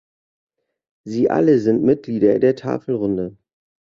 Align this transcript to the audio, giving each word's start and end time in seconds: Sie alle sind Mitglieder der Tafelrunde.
Sie 1.03 1.29
alle 1.29 1.59
sind 1.59 1.83
Mitglieder 1.83 2.39
der 2.39 2.55
Tafelrunde. 2.55 3.37